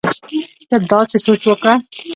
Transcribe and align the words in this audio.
ته 0.69 0.77
داسې 0.91 1.17
سوچ 1.25 1.41
وکړه 1.47 1.73